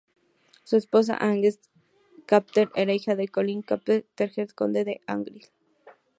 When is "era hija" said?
2.73-3.15